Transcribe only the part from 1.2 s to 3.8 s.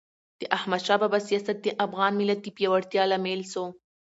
سیاست د افغان ملت د پیاوړتیا لامل سو.